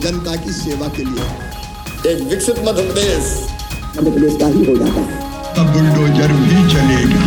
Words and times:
जनता 0.00 0.36
की 0.36 0.52
सेवा 0.52 0.88
के 0.96 1.04
लिए। 1.04 1.26
एक 2.06 2.22
विकसित 2.22 2.58
मध्य 2.58 2.82
प्रदेश 2.82 3.32
मध्य 3.98 4.10
प्रदेश 4.10 4.36
का 4.40 4.46
ही 4.46 4.64
हो 4.64 4.76
जाता 4.76 5.00
है। 5.00 5.26
अब 5.58 5.72
बुलडोजर 5.72 6.32
भी 6.34 6.68
चलेगा 6.72 7.26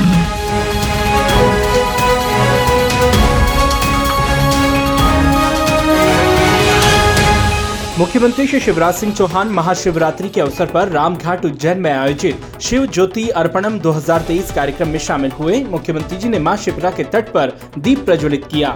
मुख्यमंत्री 7.99 8.45
श्री 8.47 8.59
शिवराज 8.59 8.93
सिंह 8.93 9.13
चौहान 9.13 9.47
महाशिवरात्रि 9.47 10.29
के 10.29 10.41
अवसर 10.41 10.65
पर 10.65 10.87
रामघाट 10.89 11.45
उज्जैन 11.45 11.79
में 11.79 11.91
आयोजित 11.91 12.61
शिव 12.61 12.85
ज्योति 12.85 13.27
अर्पणम 13.29 13.77
2023 13.79 14.51
कार्यक्रम 14.51 14.89
में 14.89 14.99
शामिल 14.99 15.31
हुए। 15.31 15.63
मुख्यमंत्री 15.63 16.17
जी 16.17 16.29
ने 16.29 16.39
माँ 16.39 16.55
शिप्रा 16.57 16.91
के 16.91 17.03
तट 17.03 17.31
पर 17.33 17.57
दीप 17.77 18.05
प्रज्वलित 18.05 18.45
किया। 18.51 18.75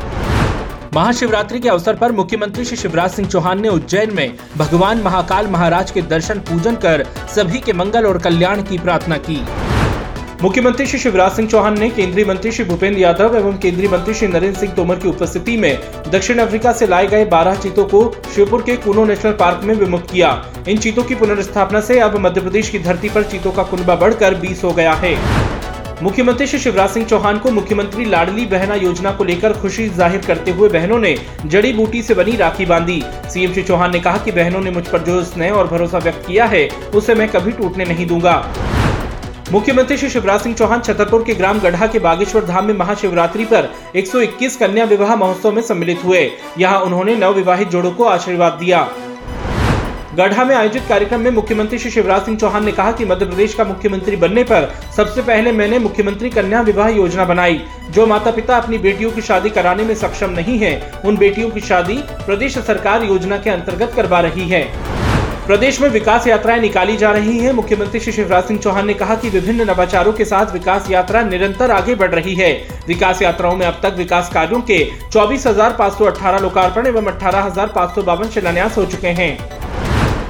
महाशिवरात्रि 0.96 1.60
के 1.60 1.70
अवसर 1.70 1.96
पर 1.96 2.12
मुख्यमंत्री 2.12 2.64
श्री 2.66 2.78
शिवराज 2.78 3.12
सिंह 3.12 3.28
चौहान 3.30 3.62
ने 3.62 3.70
उज्जैन 3.70 4.14
में 4.16 4.38
भगवान 4.58 5.02
महाकाल 5.02 5.48
महाराज 5.48 5.90
के 5.92 6.02
दर्शन 6.02 6.40
पूजन 6.40 6.76
कर 6.76 7.04
सभी 7.36 7.60
के 7.60 7.74
मंगल 7.74 8.06
और 8.06 8.18
कल्याण 8.18 8.62
की 8.64 8.78
प्रार्थना 8.78 9.18
की। 9.18 9.36
मुख्यमंत्री 10.44 10.86
श्री 10.86 11.00
शिवराज 11.00 11.32
सिंह 11.32 11.48
चौहान 11.50 11.80
ने 11.80 11.90
केंद्रीय 11.90 12.26
मंत्री 12.26 12.52
श्री 12.52 12.66
भूपेंद्र 12.66 13.00
यादव 13.00 13.36
एवं 13.38 13.58
केंद्रीय 13.58 13.90
मंत्री 13.90 14.14
श्री 14.14 14.28
नरेंद्र 14.28 14.60
सिंह 14.60 14.74
तोमर 14.74 14.96
की 14.96 15.08
उपस्थिति 15.08 15.58
में 15.58 15.78
दक्षिण 16.12 16.40
अफ्रीका 16.40 16.72
से 16.72 16.88
लाए 16.88 17.08
गए 17.08 17.26
12 17.26 17.56
चीतों 17.56 17.86
को 17.86 18.04
श्योपुर 18.36 18.62
के 18.62 18.76
कूनो 18.78 19.06
नेशनल 19.06 19.34
पार्क 19.34 19.64
में 19.64 19.74
विमुक्त 19.76 20.12
किया। 20.12 20.30
इन 20.68 20.78
चीतों 20.78 21.04
की 21.04 21.16
पुनर्स्थापना 21.16 21.82
से 21.82 22.00
अब 22.00 22.18
मध्य 22.18 22.42
प्रदेश 22.42 22.70
की 22.70 22.80
धरती 22.80 23.10
पर 23.10 23.24
चीतों 23.24 23.52
का 23.52 23.64
कुनबा 23.64 23.96
बढ़कर 23.96 24.40
20 24.42 24.64
हो 24.64 24.72
गया 24.72 24.94
है। 24.94 25.16
मुख्यमंत्री 26.04 26.46
श्री 26.48 26.60
शिवराज 26.60 26.90
सिंह 26.90 27.06
चौहान 27.06 27.38
को 27.40 27.52
मुख्यमंत्री 27.52 28.06
लाडली 28.06 28.46
बहना 28.46 28.76
योजना 28.76 29.12
को 29.12 29.24
लेकर 29.24 29.54
खुशी 29.54 29.88
ज़ाहिर 29.90 30.22
करते 30.22 30.52
हुए 30.52 30.70
बहनों 30.70 30.98
ने 31.00 31.16
जड़ी 31.46 31.72
बूटी 31.74 32.02
से 32.02 32.14
बनी 32.14 32.36
राखी 32.38 32.66
बांधी। 32.66 33.02
सीएम 33.34 33.54
श्री 33.54 33.64
चौहान 33.64 33.92
ने 33.92 34.00
कहा 34.00 34.18
कि 34.18 34.32
बहनों 34.32 34.62
ने 34.62 34.72
मुझ 34.72 34.88
पर 34.88 35.04
जो 35.04 35.24
स्नेह 35.24 35.54
और 35.54 35.68
भरोसा 35.68 35.98
व्यक्त 35.98 36.28
किया 36.28 36.46
है, 36.46 36.68
उसे 36.96 37.16
मैं 37.16 37.28
कभी 37.30 37.52
टूटने 37.52 37.86
नहीं 37.86 38.06
दूँगा। 38.08 38.36
मुख्यमंत्री 39.52 39.98
श्री 39.98 40.10
शिवराज 40.10 40.42
सिंह 40.42 40.56
चौहान 40.56 40.82
छतरपुर 40.82 41.24
के 41.24 41.34
ग्राम 41.36 41.60
गढ़ा 41.60 41.88
के 41.88 42.00
बागेश्वर 42.00 42.46
धाम 42.46 42.66
में 42.66 42.74
महाशिवरात्रि 42.74 43.46
पर 43.46 43.70
121 43.96 44.56
कन्या 44.56 44.86
विवाह 44.86 45.16
महोत्सव 45.16 45.52
में 45.52 45.62
सम्मिलित 45.62 46.04
हुए। 46.06 46.30
यहाँ 46.58 46.80
उन्होंने 46.80 47.16
नव 47.16 47.34
विवाहित 47.34 47.68
जोड़ों 47.68 47.92
को 47.92 48.06
आशीर्वाद 48.06 48.54
दिया। 48.54 48.88
गढ़ा 50.18 50.44
में 50.46 50.54
आयोजित 50.56 50.84
कार्यक्रम 50.90 51.20
में 51.20 51.32
मुख्यमंत्री 51.32 51.78
श्री 51.80 51.90
शिवराज 51.92 52.26
सिंह 52.26 52.38
चौहान 52.38 52.66
ने 52.66 52.72
कहा 52.72 52.92
कि 52.92 53.06
मध्य 53.06 53.26
प्रदेश 53.26 53.54
का 53.54 53.64
मुख्यमंत्री 53.64 54.16
बनने 54.16 54.44
पर 54.44 54.70
सबसे 54.96 55.22
पहले 55.22 55.52
मैंने 55.52 55.80
मुख्यमंत्री 55.80 56.30
कन्या 56.30 56.62
विवाह 56.62 56.88
योजना 56.88 57.26
बनाई 57.26 57.60
जो 57.90 58.06
माता 58.06 58.32
पिता 58.32 58.58
अपनी 58.58 58.78
बेटियों 58.78 59.12
की 59.12 59.22
शादी 59.22 59.50
कराने 59.50 59.84
में 59.84 59.94
सक्षम 59.96 60.30
नहीं 60.30 60.58
है। 60.60 61.02
उन 61.06 61.18
बेटियों 61.18 61.50
की 61.50 61.62
शादी 61.62 61.98
प्रदेश 62.26 62.58
सरकार 62.58 63.04
योजना 63.04 63.38
के 63.38 63.50
अंतर्गत 63.50 63.92
करवा 63.96 64.20
रही 64.20 64.48
है। 64.50 64.64
प्रदेश 65.48 65.82
में 65.82 65.90
विकास 65.90 66.28
यात्राएँ 66.28 66.62
निकाली 66.62 66.98
जा 66.98 67.12
रही 67.12 67.38
हैं। 67.40 67.52
मुख्यमंत्री 67.54 68.00
श्री 68.00 68.14
शिवराज 68.14 68.44
सिंह 68.44 68.60
चौहान 68.60 68.88
ने 68.88 68.94
कहा 68.94 69.16
कि 69.16 69.30
विभिन्न 69.30 69.70
नवाचारों 69.70 70.14
के 70.14 70.26
साथ 70.26 70.54
विकास 70.54 70.90
यात्रा 70.92 71.24
निरंतर 71.24 71.72
आगे 71.72 71.96
बढ़ 71.96 72.16
रही 72.16 72.36
है। 72.36 72.52
विकास 72.88 73.22
यात्राओं 73.22 73.56
में 73.56 73.66
अब 73.66 73.80
तक 73.84 73.96
विकास 73.98 74.32
कार्यों 74.34 74.62
के 74.62 74.80
24,518 75.12 76.40
लोकार्पण 76.40 76.88
एवं 76.88 77.06
अठारह 77.06 78.30
शिलान्यास 78.30 78.78
हो 78.78 78.86
चुके 78.86 79.08
हैं। 79.08 79.65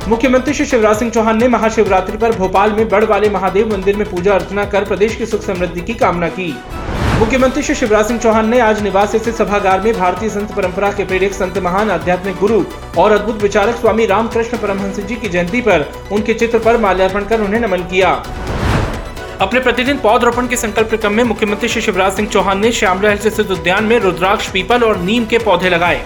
मुख्यमंत्री 0.08 0.54
श्री 0.54 0.66
शिवराज 0.66 0.98
सिंह 0.98 1.10
चौहान 1.12 1.38
ने 1.38 1.48
महाशिवरात्रि 1.48 2.18
पर 2.18 2.32
भोपाल 2.32 2.72
में 2.72 2.88
बड़ 2.90 3.04
वाले 3.04 3.30
महादेव 3.30 3.72
मंदिर 3.72 3.96
में 3.98 4.10
पूजा 4.10 4.34
अर्चना 4.34 4.66
कर 4.66 4.84
प्रदेश 4.86 5.16
की 5.16 5.26
सुख 5.26 5.42
समृद्धि 5.42 5.82
की 5.82 5.94
कामना 5.94 6.28
की। 6.30 6.48
मुख्यमंत्री 7.20 7.64
श्री 7.64 7.76
शिवराज 7.76 8.06
सिंह 8.06 8.20
चौहान 8.20 8.50
ने 8.50 8.60
आज 8.60 8.82
निवास 8.84 9.16
स्थित 9.16 9.36
सभागार 9.36 9.82
में 9.82 9.92
भारतीय 9.94 10.30
संत 10.30 10.52
परंपरा 10.56 10.92
के 10.92 11.06
प्रेरक 11.06 11.34
संत 11.34 11.58
महान 11.58 11.92
आध्यात्मिक 11.92 12.36
गुरु 12.36 12.64
और 12.98 13.12
अद्भुत 13.12 13.42
विचारक 13.42 13.76
स्वामी 13.76 14.06
रामकृष्ण 14.06 14.58
परमहंस 14.58 15.00
जी 15.00 15.16
की 15.16 15.30
जयंती 15.30 15.62
पर 15.62 15.90
उनके 16.12 16.34
चित्र 16.34 16.60
पर 16.60 16.78
माल्यार्पण 16.78 17.26
कर 17.26 17.42
उन्हें 17.42 17.60
नमन 17.60 17.88
किया। 17.92 18.12
अपने 19.42 19.60
प्रतिदिन 19.60 19.98
पौधरोपण 20.00 20.48
के 20.48 20.58
संकल्प 20.58 20.94
क्रम 20.96 21.14
में 21.14 21.24
मुख्यमंत्री 21.24 21.70
श्री 21.70 21.82
शिवराज 21.82 22.14
सिंह 22.14 22.28
चौहान 22.30 22.60
ने 22.60 22.72
श्यामला 22.74 23.16
स्थित 23.16 23.52
उद्यान 23.52 23.84
में 23.84 24.00
रुद्राक्ष 24.00 24.52
पीपल 24.52 24.84
और 24.84 24.98
नीम 25.00 25.26
के 25.26 25.38
पौधे 25.40 25.70
लगाए। 25.70 26.04